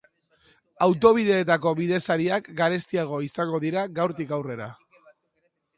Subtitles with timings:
[0.85, 4.71] Autobideetako bidesariak garestiago izango dira gaurtik aurrera.